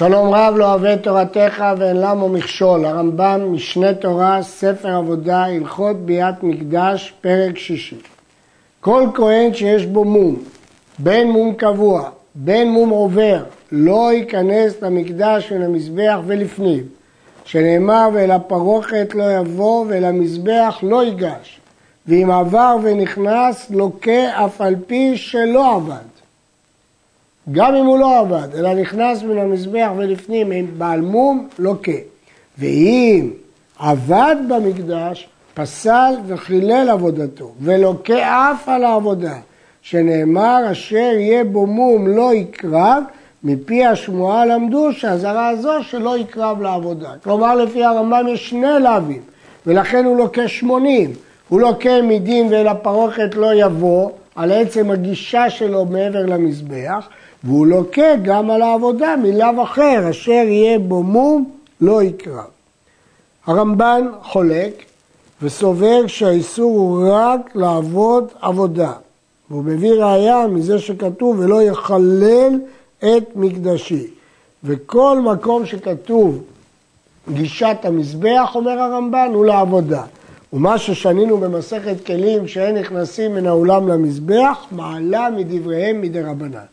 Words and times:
שלום 0.00 0.34
רב 0.34 0.54
לא 0.56 0.74
אוהב 0.74 0.96
תורתך 0.96 1.64
ואין 1.78 1.96
למו 1.96 2.28
מכשול, 2.28 2.84
הרמב"ם, 2.84 3.52
משנה 3.52 3.94
תורה, 3.94 4.42
ספר 4.42 4.88
עבודה, 4.88 5.44
הלכות 5.44 5.96
ביאת 5.96 6.42
מקדש, 6.42 7.14
פרק 7.20 7.58
שישי. 7.58 7.96
כל 8.80 9.06
כהן 9.14 9.54
שיש 9.54 9.86
בו 9.86 10.04
מום, 10.04 10.36
בין 10.98 11.30
מום 11.30 11.54
קבוע, 11.54 12.10
בין 12.34 12.70
מום 12.70 12.90
עובר, 12.90 13.44
לא 13.72 14.12
ייכנס 14.12 14.82
למקדש 14.82 15.52
ולמזבח 15.52 16.18
ולפנים, 16.26 16.84
שנאמר 17.44 18.08
ואל 18.12 18.30
הפרוכת 18.30 19.14
לא 19.14 19.36
יבוא 19.36 19.84
ואל 19.88 20.04
המזבח 20.04 20.78
לא 20.82 21.04
ייגש, 21.04 21.60
ואם 22.06 22.30
עבר 22.30 22.76
ונכנס 22.82 23.70
לוקה 23.70 24.44
אף 24.44 24.60
על 24.60 24.74
פי 24.86 25.16
שלא 25.16 25.74
עבד. 25.74 26.19
גם 27.52 27.74
אם 27.74 27.86
הוא 27.86 27.98
לא 27.98 28.18
עבד, 28.18 28.48
אלא 28.54 28.74
נכנס 28.74 29.22
מן 29.22 29.38
המזבח 29.38 29.90
ולפנים 29.96 30.50
עם 30.50 30.66
בעל 30.78 31.00
מום, 31.00 31.48
לוקה. 31.58 31.92
ואם 32.58 33.30
עבד 33.78 34.36
במקדש, 34.48 35.28
פסל 35.54 36.14
וחילל 36.26 36.88
עבודתו, 36.90 37.52
ולוקה 37.60 38.50
אף 38.52 38.68
על 38.68 38.84
העבודה, 38.84 39.34
שנאמר 39.82 40.62
אשר 40.72 40.96
יהיה 40.96 41.44
בו 41.44 41.66
מום 41.66 42.08
לא 42.08 42.34
יקרב, 42.34 43.02
מפי 43.44 43.84
השמועה 43.84 44.46
למדו 44.46 44.92
שהזרה 44.92 45.48
הזו 45.48 45.82
שלא 45.82 46.18
יקרב 46.18 46.62
לעבודה. 46.62 47.10
כלומר 47.24 47.54
לפי 47.54 47.84
הרמב"ם 47.84 48.26
יש 48.28 48.50
שני 48.50 48.80
לאווים, 48.80 49.22
ולכן 49.66 50.04
הוא 50.04 50.16
לוקה 50.16 50.48
שמונים. 50.48 51.12
הוא 51.48 51.60
לוקה 51.60 52.02
מדין 52.02 52.46
ואל 52.50 52.68
הפרוכת 52.68 53.34
לא 53.34 53.54
יבוא, 53.54 54.10
על 54.34 54.52
עצם 54.52 54.90
הגישה 54.90 55.50
שלו 55.50 55.84
מעבר 55.84 56.26
למזבח, 56.26 57.08
והוא 57.44 57.66
לוקה 57.66 58.16
גם 58.22 58.50
על 58.50 58.62
העבודה 58.62 59.16
מלאו 59.16 59.62
אחר, 59.62 60.10
אשר 60.10 60.30
יהיה 60.30 60.78
בו 60.78 61.02
מום 61.02 61.50
לא 61.80 62.02
יקרב. 62.02 62.44
הרמב"ן 63.46 64.06
חולק 64.22 64.84
וסובר 65.42 66.06
שהאיסור 66.06 66.78
הוא 66.78 67.08
רק 67.12 67.40
לעבוד 67.54 68.28
עבודה. 68.40 68.92
והוא 69.50 69.64
מביא 69.64 69.92
ראיה 69.92 70.46
מזה 70.46 70.78
שכתוב 70.78 71.38
ולא 71.38 71.62
יחלל 71.62 72.60
את 72.98 73.36
מקדשי. 73.36 74.06
וכל 74.64 75.20
מקום 75.20 75.66
שכתוב 75.66 76.42
גישת 77.32 77.76
המזבח, 77.82 78.50
אומר 78.54 78.78
הרמב"ן, 78.78 79.30
הוא 79.34 79.44
לעבודה. 79.44 80.02
ומה 80.52 80.78
ששנינו 80.78 81.38
במסכת 81.38 82.06
כלים 82.06 82.48
שאין 82.48 82.76
נכנסים 82.76 83.34
מן 83.34 83.46
האולם 83.46 83.88
למזבח, 83.88 84.66
מעלה 84.70 85.28
מדבריהם 85.36 86.00
מדי 86.00 86.22
רבנן. 86.22 86.64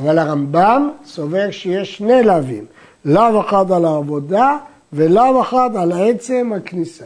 אבל 0.00 0.18
הרמב"ם 0.18 0.90
סובר 1.04 1.50
שיש 1.50 1.96
שני 1.96 2.22
לאווים, 2.22 2.64
לאו 3.04 3.40
אחד 3.40 3.72
על 3.72 3.84
העבודה 3.84 4.56
ולאו 4.92 5.40
אחד 5.40 5.70
על 5.76 5.92
עצם 5.92 6.52
הכניסה. 6.56 7.04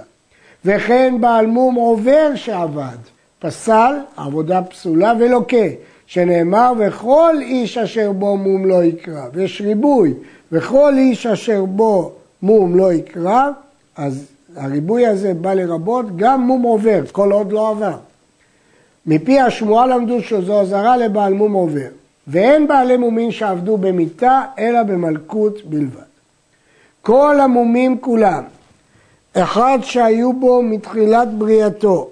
וכן 0.64 1.14
בעל 1.20 1.46
מום 1.46 1.74
עובר 1.74 2.34
שעבד, 2.34 2.96
פסל, 3.38 3.94
עבודה 4.16 4.62
פסולה 4.62 5.12
ולוקה, 5.18 5.66
שנאמר 6.06 6.72
וכל 6.78 7.34
איש 7.40 7.78
אשר 7.78 8.12
בו 8.12 8.36
מום 8.36 8.66
לא 8.66 8.84
יקרב, 8.84 9.36
יש 9.36 9.60
ריבוי, 9.60 10.14
וכל 10.52 10.94
איש 10.98 11.26
אשר 11.26 11.64
בו 11.64 12.12
מום 12.42 12.76
לא 12.76 12.92
יקרב, 12.92 13.52
אז 13.96 14.26
הריבוי 14.56 15.06
הזה 15.06 15.34
בא 15.34 15.54
לרבות 15.54 16.16
גם 16.16 16.40
מום 16.40 16.62
עובר, 16.62 17.00
כל 17.12 17.32
עוד 17.32 17.52
לא 17.52 17.70
עבר. 17.70 17.96
מפי 19.06 19.40
השמועה 19.40 19.86
למדו 19.86 20.22
שזו 20.22 20.60
אזהרה 20.60 20.96
לבעל 20.96 21.34
מום 21.34 21.52
עובר. 21.52 21.88
ואין 22.28 22.68
בעלי 22.68 22.96
מומין 22.96 23.30
שעבדו 23.30 23.76
במיתה, 23.76 24.42
אלא 24.58 24.82
במלכות 24.82 25.64
בלבד. 25.64 26.00
כל 27.02 27.40
המומים 27.40 27.98
כולם, 28.00 28.42
אחד 29.32 29.78
שהיו 29.82 30.32
בו 30.32 30.62
מתחילת 30.62 31.28
בריאתו, 31.28 32.08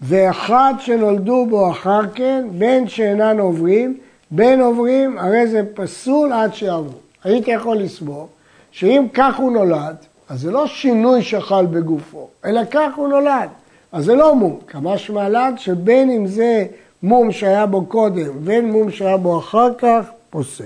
ואחד 0.00 0.74
שנולדו 0.78 1.46
בו 1.46 1.70
אחר 1.70 2.00
כן, 2.14 2.44
בין 2.52 2.88
שאינן 2.88 3.38
עוברים, 3.38 3.98
בין 4.30 4.60
עוברים, 4.60 5.18
הרי 5.18 5.46
זה 5.46 5.62
פסול 5.74 6.32
עד 6.32 6.54
שיעברו. 6.54 6.98
הייתי 7.24 7.50
יכול 7.50 7.76
לסבור 7.76 8.28
שאם 8.70 9.06
כך 9.14 9.36
הוא 9.36 9.52
נולד, 9.52 9.96
אז 10.28 10.40
זה 10.40 10.50
לא 10.50 10.66
שינוי 10.66 11.22
שחל 11.22 11.66
בגופו, 11.66 12.28
אלא 12.44 12.60
כך 12.70 12.96
הוא 12.96 13.08
נולד. 13.08 13.48
אז 13.92 14.04
זה 14.04 14.14
לא 14.14 14.34
מום, 14.34 14.58
כמה 14.66 14.98
שמלד 14.98 15.54
שבין 15.56 16.10
אם 16.10 16.26
זה 16.26 16.66
מום 17.04 17.32
שהיה 17.32 17.66
בו 17.66 17.86
קודם 17.86 18.30
ואין 18.44 18.72
מום 18.72 18.90
שהיה 18.90 19.16
בו 19.16 19.38
אחר 19.38 19.74
כך, 19.78 20.06
פוסל. 20.30 20.64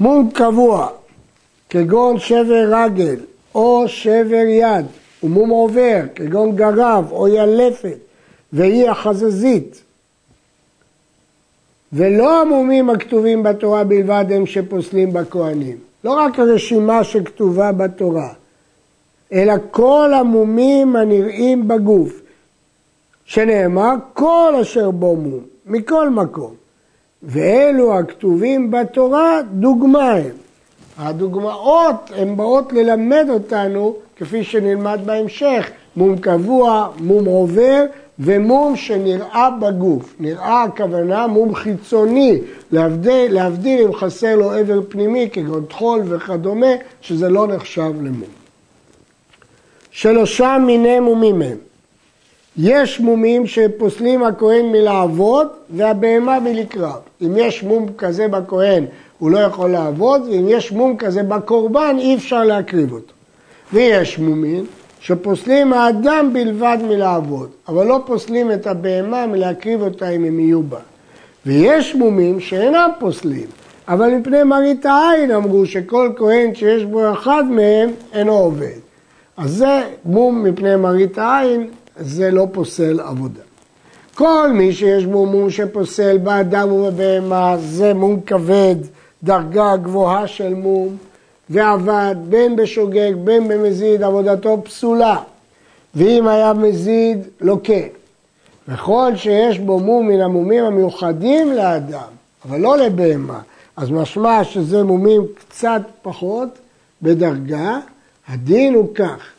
מום 0.00 0.30
קבוע, 0.34 0.88
כגון 1.70 2.18
שבר 2.18 2.74
רגל 2.84 3.16
או 3.54 3.84
שבר 3.86 4.44
יד, 4.48 4.86
ומום 5.22 5.50
עובר, 5.50 6.00
כגון 6.14 6.56
גרב 6.56 7.12
או 7.12 7.28
ילפת, 7.28 7.96
ואי 8.52 8.88
החזזית. 8.88 9.82
ולא 11.92 12.42
המומים 12.42 12.90
הכתובים 12.90 13.42
בתורה 13.42 13.84
בלבד 13.84 14.24
הם 14.30 14.46
שפוסלים 14.46 15.12
בכהנים. 15.12 15.76
לא 16.04 16.10
רק 16.10 16.38
הרשימה 16.38 17.04
שכתובה 17.04 17.72
בתורה, 17.72 18.32
אלא 19.32 19.54
כל 19.70 20.14
המומים 20.14 20.96
הנראים 20.96 21.68
בגוף, 21.68 22.20
שנאמר 23.26 23.94
כל 24.14 24.54
אשר 24.62 24.90
בו 24.90 25.16
מום, 25.16 25.40
מכל 25.66 26.10
מקום. 26.10 26.54
ואלו 27.22 27.98
הכתובים 27.98 28.70
בתורה 28.70 29.40
דוגמה 29.52 30.10
הם. 30.10 30.30
הדוגמאות 30.98 32.10
הן 32.16 32.36
באות 32.36 32.72
ללמד 32.72 33.26
אותנו, 33.30 33.96
כפי 34.16 34.44
שנלמד 34.44 35.00
בהמשך, 35.04 35.70
מום 35.96 36.18
קבוע, 36.18 36.88
מום 37.00 37.24
עובר 37.24 37.84
ומום 38.18 38.76
שנראה 38.76 39.50
בגוף. 39.50 40.14
נראה 40.20 40.62
הכוונה 40.62 41.26
מום 41.26 41.54
חיצוני, 41.54 42.38
להבדיל, 42.72 43.34
להבדיל 43.34 43.82
אם 43.82 43.94
חסר 43.94 44.36
לו 44.36 44.52
עבר 44.52 44.80
פנימי 44.88 45.28
כגון 45.32 45.64
טחול 45.64 46.00
וכדומה, 46.04 46.72
שזה 47.00 47.28
לא 47.28 47.46
נחשב 47.46 47.92
למום. 48.02 48.30
שלושה 49.90 50.56
מיני 50.66 51.00
מומים 51.00 51.42
הם. 51.42 51.65
יש 52.58 53.00
מומים 53.00 53.46
שפוסלים 53.46 54.22
הכהן 54.22 54.72
מלעבוד 54.72 55.48
והבהמה 55.70 56.40
מלקרב. 56.40 56.98
אם 57.22 57.32
יש 57.36 57.62
מום 57.62 57.86
כזה 57.98 58.28
בכהן 58.28 58.84
הוא 59.18 59.30
לא 59.30 59.38
יכול 59.38 59.70
לעבוד, 59.70 60.22
ואם 60.22 60.46
יש 60.48 60.72
מום 60.72 60.96
כזה 60.96 61.22
בקורבן 61.22 61.96
אי 61.98 62.14
אפשר 62.14 62.44
להקריב 62.44 62.92
אותו. 62.92 63.12
ויש 63.72 64.18
מומים 64.18 64.66
שפוסלים 65.00 65.72
האדם 65.72 66.30
בלבד 66.32 66.78
מלעבוד, 66.88 67.48
אבל 67.68 67.86
לא 67.86 68.00
פוסלים 68.06 68.52
את 68.52 68.66
הבהמה 68.66 69.26
מלהקריב 69.26 69.82
אותה 69.82 70.08
אם 70.08 70.24
הם 70.24 70.40
יהיו 70.40 70.62
בה. 70.62 70.78
ויש 71.46 71.94
מומים 71.94 72.40
שאינם 72.40 72.90
פוסלים, 72.98 73.46
אבל 73.88 74.10
מפני 74.10 74.42
מראית 74.42 74.86
העין 74.86 75.30
אמרו 75.30 75.66
שכל 75.66 76.10
כהן 76.16 76.54
שיש 76.54 76.84
בו 76.84 77.12
אחד 77.12 77.44
מהם 77.50 77.90
אינו 78.12 78.32
עובד. 78.32 78.78
אז 79.36 79.50
זה 79.50 79.82
מום 80.04 80.44
מפני 80.44 80.76
מראית 80.76 81.18
העין, 81.18 81.68
זה 81.98 82.30
לא 82.30 82.46
פוסל 82.52 83.00
עבודה. 83.00 83.40
כל 84.14 84.50
מי 84.52 84.72
שיש 84.72 85.06
בו 85.06 85.26
מום 85.26 85.50
שפוסל 85.50 86.18
באדם 86.18 86.72
ובבהמה, 86.72 87.56
זה 87.58 87.94
מום 87.94 88.20
כבד, 88.20 88.76
דרגה 89.22 89.76
גבוהה 89.76 90.26
של 90.26 90.54
מום, 90.54 90.96
ועבד 91.50 92.16
בין 92.28 92.56
בשוגג 92.56 93.12
בין 93.24 93.48
במזיד, 93.48 94.02
עבודתו 94.02 94.62
פסולה. 94.64 95.16
ואם 95.94 96.28
היה 96.28 96.52
מזיד, 96.52 97.18
לוקה. 97.40 97.72
וכל 98.68 99.12
שיש 99.16 99.58
בו 99.58 99.78
מום 99.78 100.08
מן 100.08 100.20
המומים 100.20 100.64
המיוחדים 100.64 101.52
לאדם, 101.52 102.08
אבל 102.44 102.60
לא 102.60 102.78
לבהמה, 102.78 103.40
אז 103.76 103.90
משמע 103.90 104.44
שזה 104.44 104.82
מומים 104.82 105.22
קצת 105.38 105.82
פחות 106.02 106.48
בדרגה, 107.02 107.78
הדין 108.28 108.74
הוא 108.74 108.94
כך, 108.94 109.35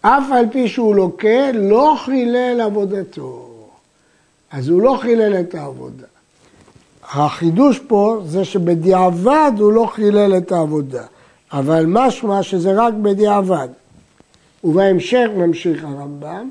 אף 0.00 0.24
על 0.32 0.44
פי 0.52 0.68
שהוא 0.68 0.94
לוקה, 0.94 1.52
לא 1.54 1.94
חילל 2.04 2.60
עבודתו. 2.60 3.46
אז 4.52 4.68
הוא 4.68 4.82
לא 4.82 4.98
חילל 5.00 5.40
את 5.40 5.54
העבודה. 5.54 6.06
החידוש 7.12 7.78
פה 7.78 8.20
זה 8.26 8.44
שבדיעבד 8.44 9.52
הוא 9.58 9.72
לא 9.72 9.86
חילל 9.86 10.36
את 10.36 10.52
העבודה, 10.52 11.02
אבל 11.52 11.84
משמע 11.88 12.42
שזה 12.42 12.72
רק 12.76 12.94
בדיעבד. 12.94 13.68
ובהמשך 14.64 15.26
ממשיך 15.36 15.84
הרמב"ם, 15.84 16.48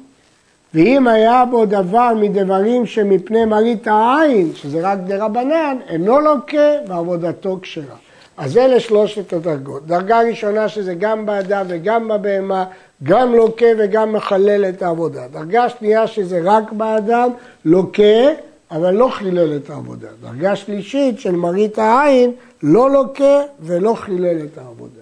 ואם 0.74 1.08
היה 1.08 1.46
בו 1.46 1.66
דבר 1.66 2.14
מדברים 2.22 2.86
שמפני 2.86 3.46
מראית 3.46 3.88
העין, 3.88 4.52
שזה 4.56 4.80
רק 4.82 5.00
דרבנן, 5.00 5.78
אינו 5.88 6.20
לוקה 6.20 6.72
ועבודתו 6.88 7.60
כשרה. 7.62 7.96
אז 8.40 8.58
אלה 8.58 8.80
שלושת 8.80 9.34
הדרגות. 9.34 9.88
דרגה 9.88 10.22
ראשונה 10.22 10.70
שזה 10.70 10.94
גם 10.94 11.26
באדם 11.26 11.66
וגם 11.70 12.08
בבהמה, 12.08 12.66
גם 13.04 13.34
לוקה 13.34 13.66
וגם 13.78 14.14
מחלל 14.14 14.66
את 14.70 14.82
העבודה. 14.82 15.28
דרגה 15.28 15.70
שנייה 15.70 16.08
שזה 16.08 16.40
רק 16.44 16.72
באדם, 16.72 17.30
לוקה, 17.66 18.28
אבל 18.72 18.94
לא 18.94 19.10
חילל 19.10 19.56
את 19.56 19.70
העבודה. 19.70 20.08
דרגה 20.22 20.56
שלישית 20.56 21.20
של 21.20 21.32
מראית 21.32 21.80
העין, 21.80 22.32
לא 22.64 22.92
לוקה 22.92 23.42
ולא 23.60 23.94
חילל 23.94 24.46
את 24.46 24.58
העבודה. 24.58 25.02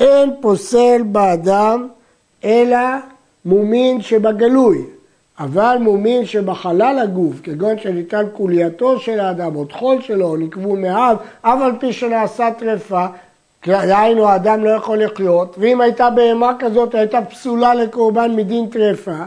אין 0.00 0.30
פוסל 0.40 1.02
באדם 1.06 1.88
אלא 2.44 2.78
מומין 3.44 4.02
שבגלוי, 4.02 4.84
אבל 5.38 5.76
מומין 5.80 6.26
שבחלל 6.26 6.98
הגוף, 7.02 7.40
כגון 7.42 7.78
שניתן 7.78 8.24
קולייתו 8.32 8.98
של 8.98 9.20
האדם, 9.20 9.56
או 9.56 9.64
טחול 9.64 10.02
שלו, 10.02 10.26
או 10.26 10.36
נקבו 10.36 10.76
מאב, 10.76 11.16
אף 11.42 11.58
על 11.62 11.72
פי 11.80 11.92
שנעשה 11.92 12.50
טרפה, 12.58 13.06
דהיינו 13.66 14.28
האדם 14.28 14.64
לא 14.64 14.70
יכול 14.70 15.04
לחיות, 15.04 15.56
ואם 15.58 15.80
הייתה 15.80 16.10
בהמה 16.10 16.52
כזאת 16.58 16.94
הייתה 16.94 17.22
פסולה 17.22 17.74
לקורבן 17.74 18.36
מדין 18.36 18.66
טרפה, 18.66 19.18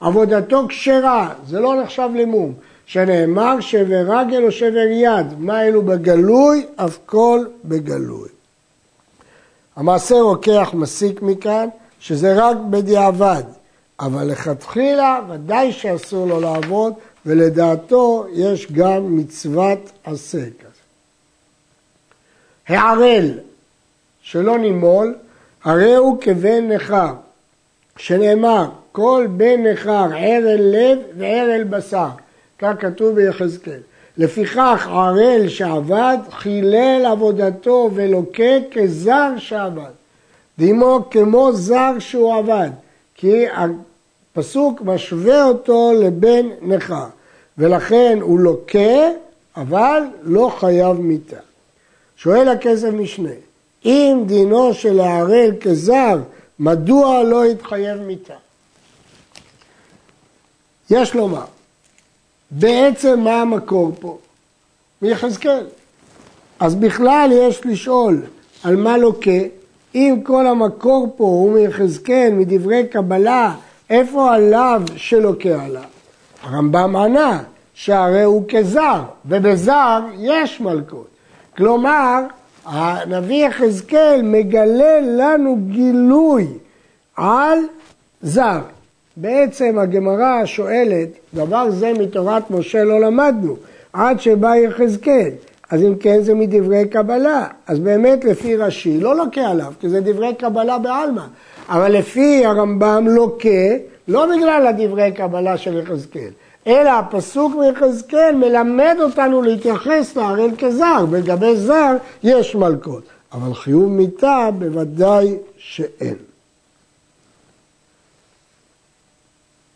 עבודתו 0.00 0.68
כשרה, 0.68 1.30
זה 1.46 1.60
לא 1.60 1.82
נחשב 1.82 2.08
למום, 2.14 2.52
שנאמר 2.86 3.60
שבר 3.60 4.18
רגל 4.18 4.44
או 4.44 4.52
שבר 4.52 4.86
יד, 4.90 5.26
מה 5.38 5.62
אלו 5.64 5.82
בגלוי, 5.82 6.66
אף 6.76 6.98
כל 7.06 7.44
בגלוי. 7.64 8.28
המעשה 9.76 10.14
רוקח 10.14 10.70
מסיק 10.74 11.22
מכאן 11.22 11.68
שזה 12.00 12.34
רק 12.36 12.56
בדיעבד, 12.70 13.42
אבל 14.00 14.24
לכתחילה 14.24 15.20
ודאי 15.30 15.72
שאסור 15.72 16.26
לו 16.26 16.40
לעבוד, 16.40 16.94
ולדעתו 17.26 18.26
יש 18.32 18.72
גם 18.72 19.16
מצוות 19.16 19.92
עשה 20.04 20.38
כזה. 20.38 20.82
הערל 22.68 23.30
שלא 24.22 24.58
נימול, 24.58 25.14
הרי 25.64 25.94
הוא 25.94 26.20
כבן 26.20 26.72
נכר, 26.72 27.14
שנאמר 27.96 28.68
כל 28.92 29.26
בן 29.36 29.66
נכר 29.66 30.06
ערל 30.16 30.60
לב 30.60 30.98
וערל 31.18 31.64
בשר, 31.64 32.08
כך 32.58 32.72
כתוב 32.80 33.14
ביחזקאל. 33.14 33.80
לפיכך 34.16 34.88
ערל 34.90 35.48
שעבד 35.48 36.18
חילל 36.30 37.06
עבודתו 37.10 37.90
ולוקה 37.94 38.52
כזר 38.72 39.30
שעבד. 39.38 39.90
דימו 40.58 41.00
כמו 41.10 41.52
זר 41.52 41.98
שהוא 41.98 42.34
עבד, 42.34 42.70
כי 43.24 43.44
הפסוק 43.48 44.80
משווה 44.80 45.44
אותו 45.44 45.92
לבן 46.00 46.46
נכר, 46.62 47.06
ולכן 47.58 48.18
הוא 48.20 48.40
לוקה, 48.40 49.10
אבל 49.56 50.02
לא 50.22 50.52
חייב 50.58 51.00
מיתה. 51.00 51.36
שואל 52.16 52.48
הכסף 52.48 52.88
משנה, 52.88 53.30
אם 53.84 54.22
דינו 54.26 54.74
של 54.74 55.00
הערל 55.00 55.50
כזר, 55.60 56.18
מדוע 56.58 57.22
לא 57.22 57.46
יתחייב 57.46 58.00
מיתה? 58.00 58.34
יש 60.90 61.14
לומר, 61.14 61.44
בעצם 62.50 63.20
מה 63.20 63.40
המקור 63.40 63.92
פה? 64.00 64.18
מיחזקאל. 65.02 65.66
אז 66.60 66.74
בכלל 66.74 67.30
יש 67.32 67.66
לשאול 67.66 68.22
על 68.62 68.76
מה 68.76 68.98
לוקה, 68.98 69.40
אם 69.94 70.16
כל 70.22 70.46
המקור 70.46 71.14
פה 71.16 71.24
הוא 71.24 71.52
מיחזקאל, 71.52 72.30
מדברי 72.32 72.86
קבלה, 72.86 73.54
איפה 73.90 74.34
עליו 74.34 74.82
שלוקה 74.96 75.64
עליו? 75.64 75.82
הרמב"ם 76.42 76.96
ענה 76.96 77.42
שהרי 77.74 78.22
הוא 78.22 78.44
כזר, 78.48 79.02
ובזר 79.26 80.00
יש 80.18 80.60
מלכות. 80.60 81.06
כלומר, 81.56 82.20
הנביא 82.64 83.46
יחזקאל 83.46 84.20
מגלה 84.22 85.00
לנו 85.00 85.58
גילוי 85.68 86.46
על 87.16 87.58
זר. 88.22 88.60
בעצם 89.16 89.78
הגמרא 89.78 90.44
שואלת, 90.44 91.08
דבר 91.34 91.70
זה 91.70 91.92
מתורת 91.92 92.50
משה 92.50 92.84
לא 92.84 93.00
למדנו, 93.00 93.56
עד 93.92 94.20
שבא 94.20 94.56
יחזקאל. 94.56 95.30
אז 95.70 95.82
אם 95.82 95.94
כן 96.00 96.22
זה 96.22 96.34
מדברי 96.34 96.88
קבלה. 96.88 97.46
אז 97.66 97.78
באמת 97.78 98.24
לפי 98.24 98.56
רש"י 98.56 99.00
לא 99.00 99.16
לוקה 99.16 99.40
עליו, 99.40 99.72
כי 99.80 99.88
זה 99.88 100.00
דברי 100.00 100.34
קבלה 100.34 100.78
בעלמא. 100.78 101.26
אבל 101.68 101.92
לפי 101.92 102.46
הרמב"ם 102.46 103.08
לוקה, 103.08 103.48
לא 104.08 104.26
בגלל 104.26 104.66
הדברי 104.66 105.12
קבלה 105.12 105.56
של 105.56 105.78
יחזקאל, 105.78 106.30
אלא 106.66 106.90
הפסוק 106.90 107.52
מיחזקאל 107.54 108.34
מלמד 108.34 108.96
אותנו 109.00 109.42
להתייחס 109.42 110.16
להראל 110.16 110.50
כזר, 110.58 111.04
ולגבי 111.10 111.56
זר 111.56 111.96
יש 112.22 112.54
מלכות. 112.54 113.02
אבל 113.32 113.54
חיוב 113.54 113.90
מיתה 113.90 114.48
בוודאי 114.58 115.36
שאין. 115.56 116.14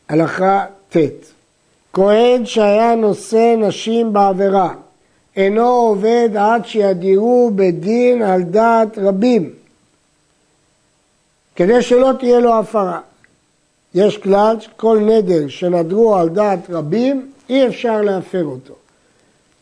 הלכה 0.08 0.64
ט' 0.90 0.96
כהן 1.92 2.46
שהיה 2.46 2.94
נושא 2.94 3.54
נשים 3.58 4.12
בעבירה 4.12 4.74
אינו 5.38 5.66
עובד 5.66 6.28
עד 6.38 6.66
שידירו 6.66 7.50
בדין 7.54 8.22
על 8.22 8.42
דעת 8.42 8.98
רבים 8.98 9.50
כדי 11.56 11.82
שלא 11.82 12.10
תהיה 12.18 12.40
לו 12.40 12.54
הפרה. 12.54 13.00
יש 13.94 14.18
כלל 14.18 14.56
שכל 14.60 14.98
נדר 14.98 15.48
שנדרו 15.48 16.16
על 16.16 16.28
דעת 16.28 16.58
רבים 16.70 17.30
אי 17.50 17.66
אפשר 17.66 18.02
להפר 18.02 18.44
אותו. 18.44 18.74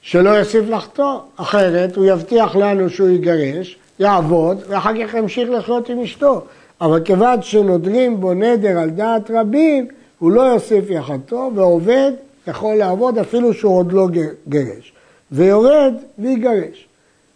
שלא 0.03 0.31
יוסיף 0.31 0.65
לחטוא, 0.69 1.19
אחרת 1.37 1.97
הוא 1.97 2.07
יבטיח 2.07 2.57
לנו 2.57 2.91
שהוא 2.91 3.09
יגרש, 3.09 3.77
יעבוד 3.99 4.63
ואחר 4.69 5.07
כך 5.07 5.15
ימשיך 5.15 5.51
לחיות 5.51 5.89
עם 5.89 6.01
אשתו. 6.01 6.45
אבל 6.81 7.01
כיוון 7.05 7.43
שנודרים 7.43 8.21
בו 8.21 8.35
נדר 8.35 8.79
על 8.79 8.91
דעת 8.91 9.31
רבים, 9.31 9.89
הוא 10.19 10.33
לא 10.33 10.43
יוסיף 10.43 10.91
יחתו, 10.91 11.51
ועובד 11.55 12.13
יכול 12.47 12.75
לעבוד 12.75 13.19
אפילו 13.19 13.55
שהוא 13.55 13.79
עוד 13.79 13.93
לא 13.93 14.09
גרש. 14.49 14.96
ויורד 15.33 15.95
ויגרש. 16.19 16.87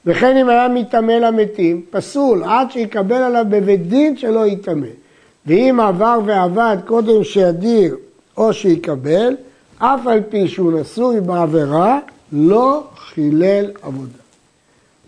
וכן 0.06 0.36
אם 0.36 0.48
היה 0.48 0.68
מטמא 0.68 1.12
למתים, 1.12 1.82
פסול 1.90 2.44
עד 2.44 2.70
שיקבל 2.70 3.22
עליו 3.22 3.44
בבית 3.48 3.88
דין 3.88 4.16
שלא 4.16 4.46
יטמא. 4.46 4.86
ואם 5.46 5.80
עבר 5.80 6.18
ועבד 6.26 6.76
קודם 6.86 7.24
שידיר 7.24 7.96
או 8.36 8.52
שיקבל, 8.52 9.36
אף 9.78 10.06
על 10.06 10.20
פי 10.28 10.48
שהוא 10.48 10.80
נשוי 10.80 11.20
בעבירה, 11.20 11.98
לא 12.32 12.84
חילל 12.96 13.70
עבודה. 13.82 14.18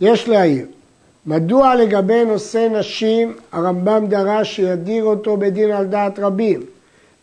יש 0.01 0.29
להעיר, 0.29 0.67
מדוע 1.27 1.75
לגבי 1.75 2.25
נושא 2.25 2.69
נשים 2.73 3.35
הרמב"ם 3.53 4.07
דרש 4.09 4.57
שידיר 4.57 5.05
אותו 5.05 5.37
בדין 5.37 5.71
על 5.71 5.87
דעת 5.87 6.19
רבים, 6.19 6.61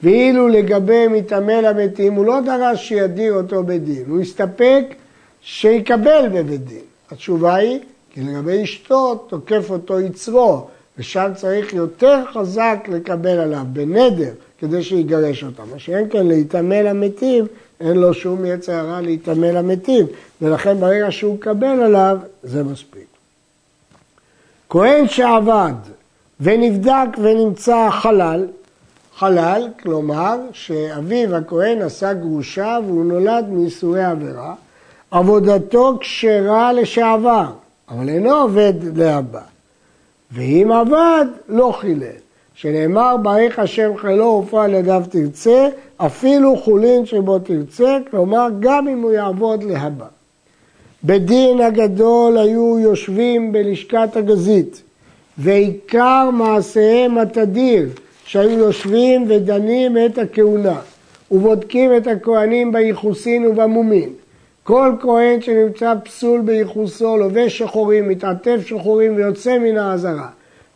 ואילו 0.03 0.47
לגבי 0.47 1.07
מטמא 1.07 1.51
למתים 1.51 2.13
הוא 2.13 2.25
לא 2.25 2.39
דרש 2.39 2.88
שידיר 2.88 3.33
אותו 3.33 3.63
בדין, 3.63 4.03
הוא 4.07 4.19
הסתפק 4.19 4.83
שיקבל 5.41 6.30
בבית 6.33 6.65
דין. 6.65 6.81
התשובה 7.12 7.56
היא, 7.56 7.80
כי 8.13 8.21
לגבי 8.21 8.63
אשתו 8.63 9.15
תוקף 9.15 9.69
אותו 9.69 10.00
יצרו, 10.00 10.68
ושם 10.97 11.31
צריך 11.35 11.73
יותר 11.73 12.23
חזק 12.33 12.80
לקבל 12.87 13.40
עליו, 13.40 13.66
בנדר, 13.73 14.31
כדי 14.59 14.83
שיגרש 14.83 15.44
אותם. 15.44 15.64
מה 15.71 15.80
שאין 15.80 16.09
כן 16.09 16.28
להיטמא 16.28 16.73
למתים, 16.73 17.45
אין 17.80 17.97
לו 17.97 18.14
שום 18.14 18.45
יצר 18.45 18.73
הרע 18.73 19.02
להיטמא 19.02 19.45
למתים, 19.45 20.06
ולכן 20.42 20.80
ברגע 20.80 21.11
שהוא 21.11 21.35
מקבל 21.35 21.83
עליו, 21.83 22.18
זה 22.44 22.64
מספיק. 22.64 23.06
כהן 24.69 25.07
שעבד 25.07 25.73
ונבדק 26.40 27.07
ונמצא 27.18 27.90
חלל, 27.92 28.47
חלל, 29.16 29.68
כלומר 29.83 30.37
שאביו 30.52 31.35
הכהן 31.35 31.81
עשה 31.81 32.14
גרושה 32.14 32.78
והוא 32.85 33.06
נולד 33.06 33.45
מייסורי 33.49 34.04
עבירה, 34.04 34.56
עבודתו 35.11 35.97
כשרה 35.99 36.73
לשעבר, 36.73 37.45
אבל 37.89 38.09
אינו 38.09 38.35
עובד 38.35 38.73
להבא. 38.95 39.42
ואם 40.31 40.71
עבד, 40.71 41.25
לא 41.49 41.73
חילל. 41.80 42.07
שנאמר, 42.54 43.18
בריך 43.18 43.59
השם 43.59 43.92
חילו 43.97 44.44
ופועל 44.47 44.73
ידיו 44.73 45.04
תרצה, 45.09 45.68
אפילו 45.97 46.57
חולין 46.57 47.06
שבו 47.06 47.39
תרצה, 47.39 47.97
כלומר 48.11 48.47
גם 48.59 48.87
אם 48.87 49.01
הוא 49.01 49.11
יעבוד 49.11 49.63
להבא. 49.63 50.06
בדין 51.04 51.61
הגדול 51.61 52.37
היו 52.37 52.80
יושבים 52.80 53.51
בלשכת 53.51 54.09
הגזית, 54.16 54.81
ועיקר 55.37 56.30
מעשיהם 56.33 57.18
התדיר, 57.18 57.89
שהיו 58.25 58.59
יושבים 58.59 59.25
ודנים 59.30 59.97
את 60.06 60.18
הכהונה, 60.18 60.80
ובודקים 61.31 61.97
את 61.97 62.07
הכהנים 62.07 62.71
בייחוסין 62.71 63.47
ובמומין. 63.47 64.09
כל 64.69 64.92
כהן 65.02 65.42
שנמצא 65.42 65.94
פסול 66.04 66.42
בייחוסו, 66.42 67.18
לובש 67.18 67.57
שחורים, 67.57 68.09
מתעטף 68.09 68.57
שחורים 68.66 69.16
ויוצא 69.16 69.59
מן 69.59 69.78
העזרה. 69.78 70.28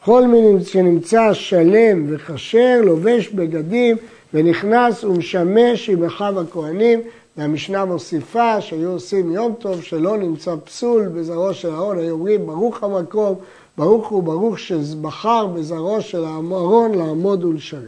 כל 0.06 0.28
מי 0.28 0.64
שנמצא 0.66 1.34
שלם 1.34 2.06
וכשר, 2.10 2.82
לובש 2.84 3.30
בגדים 3.30 3.98
ונכנס 4.34 5.04
ומשמש 5.04 5.90
עם 5.90 6.04
אחיו 6.04 6.42
הכהנים. 6.42 7.02
והמשנה 7.38 7.86
מוסיפה 7.86 8.62
שהיו 8.62 8.90
עושים 8.90 9.32
יום 9.32 9.54
טוב 9.60 9.82
שלא 9.82 10.18
נמצא 10.18 10.56
פסול 10.64 11.08
בזרעו 11.08 11.54
של 11.54 11.70
אהרון, 11.70 11.98
היו 11.98 12.12
אומרים 12.12 12.46
ברוך 12.46 12.84
המקום, 12.84 13.36
ברוך 13.78 14.08
הוא 14.08 14.24
ברוך 14.24 14.60
שבחר 14.60 15.48
בזרעו 15.48 16.02
של 16.02 16.26
אהרון 16.26 16.96
לעמוד 16.96 17.44
ולשרת. 17.44 17.82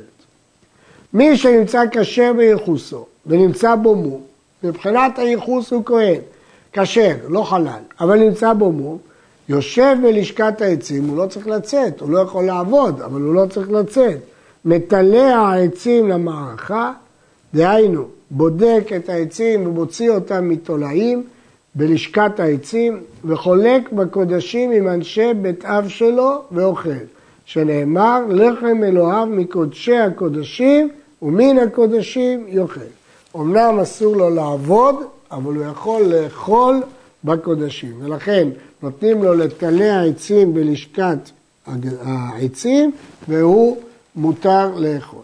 מי 1.13 1.37
שנמצא 1.37 1.81
כשר 1.91 2.33
בייחוסו 2.37 3.05
ונמצא 3.25 3.75
בו 3.75 3.95
מום, 3.95 4.21
מבחינת 4.65 5.19
הייחוס 5.19 5.71
הוא 5.71 5.85
כהן. 5.85 6.19
כשר, 6.73 7.15
לא 7.29 7.43
חלל, 7.43 7.81
אבל 7.99 8.19
נמצא 8.19 8.53
בו 8.53 8.71
מום, 8.71 8.97
יושב 9.49 9.95
בלשכת 10.03 10.61
העצים, 10.61 11.07
הוא 11.07 11.17
לא 11.17 11.27
צריך 11.27 11.47
לצאת, 11.47 12.01
הוא 12.01 12.09
לא 12.09 12.19
יכול 12.19 12.45
לעבוד, 12.45 13.01
אבל 13.01 13.21
הוא 13.21 13.35
לא 13.35 13.45
צריך 13.49 13.71
לצאת. 13.71 14.17
מטלע 14.65 15.35
העצים 15.35 16.09
למערכה, 16.09 16.93
דהיינו, 17.53 18.05
בודק 18.31 18.89
את 18.95 19.09
העצים 19.09 19.67
ומוציא 19.67 20.09
אותם 20.09 20.49
מתולעים 20.49 21.23
בלשכת 21.75 22.39
העצים, 22.39 22.99
וחולק 23.25 23.91
בקודשים 23.91 24.71
עם 24.71 24.87
אנשי 24.87 25.33
בית 25.41 25.65
אב 25.65 25.87
שלו 25.87 26.41
ואוכל, 26.51 26.89
שנאמר, 27.45 28.21
לחם 28.29 28.83
אלוהיו 28.83 29.25
מקודשי 29.25 29.97
הקודשים 29.97 30.89
ומן 31.21 31.57
הקודשים 31.57 32.45
יאכל. 32.47 33.04
אמנם 33.35 33.79
אסור 33.79 34.15
לו 34.15 34.29
לעבוד, 34.29 34.95
אבל 35.31 35.55
הוא 35.55 35.65
יכול 35.65 36.01
לאכול 36.03 36.83
בקודשים, 37.23 37.93
ולכן 37.99 38.47
נותנים 38.83 39.23
לו 39.23 39.33
לטלע 39.33 40.03
עצים 40.03 40.53
בלשכת 40.53 41.17
העצים, 42.03 42.91
והוא 43.27 43.77
מותר 44.15 44.71
לאכול. 44.75 45.21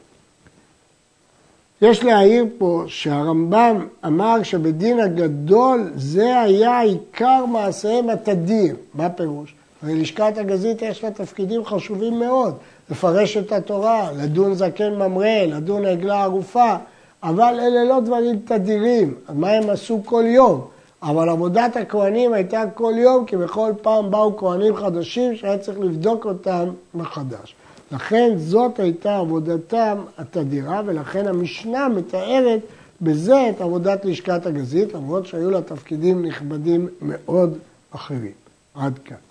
יש 1.81 2.03
להעיר 2.03 2.45
פה 2.57 2.83
שהרמב"ם 2.87 3.87
אמר 4.05 4.43
שבדין 4.43 4.99
הגדול 4.99 5.91
זה 5.95 6.39
היה 6.39 6.79
עיקר 6.79 7.45
מעשיהם 7.45 8.09
התדיר. 8.09 8.75
מה 8.93 9.09
פירוש? 9.09 9.53
ולשכת 9.83 10.37
הגזית 10.37 10.81
יש 10.81 11.03
לה 11.03 11.11
תפקידים 11.11 11.65
חשובים 11.65 12.19
מאוד, 12.19 12.55
לפרש 12.89 13.37
את 13.37 13.51
התורה, 13.51 14.11
לדון 14.11 14.53
זקן 14.53 14.93
ממרא, 14.95 15.45
לדון 15.47 15.85
עגלה 15.85 16.23
ערופה, 16.23 16.75
אבל 17.23 17.59
אלה 17.59 17.83
לא 17.83 17.99
דברים 17.99 18.39
תדירים, 18.45 19.15
מה 19.33 19.49
הם 19.49 19.69
עשו 19.69 20.01
כל 20.05 20.23
יום? 20.27 20.67
אבל 21.03 21.29
עבודת 21.29 21.75
הכהנים 21.75 22.33
הייתה 22.33 22.63
כל 22.73 22.93
יום, 22.97 23.25
כי 23.25 23.37
בכל 23.37 23.71
פעם 23.81 24.11
באו 24.11 24.37
כהנים 24.37 24.75
חדשים 24.75 25.35
שהיה 25.35 25.57
צריך 25.57 25.79
לבדוק 25.79 26.25
אותם 26.25 26.69
מחדש. 26.93 27.55
לכן 27.91 28.33
זאת 28.37 28.79
הייתה 28.79 29.17
עבודתם 29.17 29.97
התדירה, 30.17 30.81
ולכן 30.85 31.27
המשנה 31.27 31.89
מתארת 31.89 32.59
בזה 33.01 33.49
את 33.49 33.61
עבודת 33.61 34.05
לשכת 34.05 34.45
הגזית, 34.45 34.93
למרות 34.93 35.25
שהיו 35.25 35.51
לה 35.51 35.61
תפקידים 35.61 36.25
נכבדים 36.25 36.87
מאוד 37.01 37.57
אחרים. 37.91 38.31
עד 38.75 38.99
כאן. 39.05 39.30